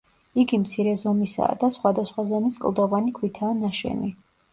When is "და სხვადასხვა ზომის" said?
1.63-2.57